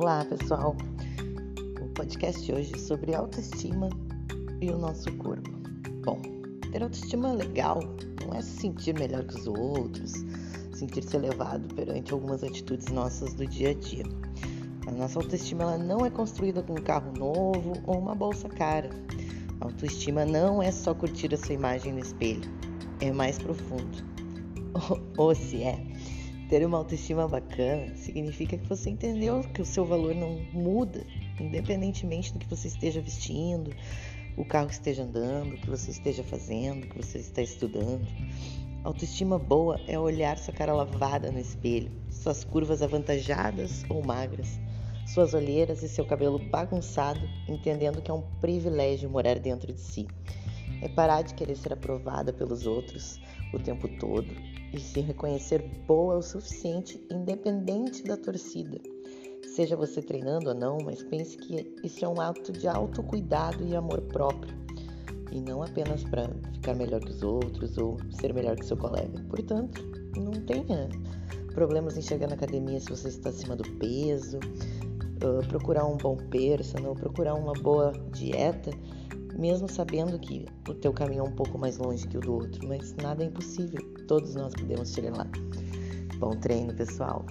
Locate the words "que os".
9.24-9.48, 67.00-67.22